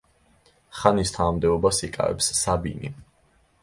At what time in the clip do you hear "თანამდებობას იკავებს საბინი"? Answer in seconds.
1.17-2.95